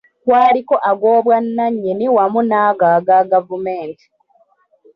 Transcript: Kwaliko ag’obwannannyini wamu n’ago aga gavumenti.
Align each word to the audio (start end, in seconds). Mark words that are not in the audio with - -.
Kwaliko 0.23 0.75
ag’obwannannyini 0.89 2.05
wamu 2.15 2.39
n’ago 2.49 2.85
aga 2.95 3.19
gavumenti. 3.31 4.05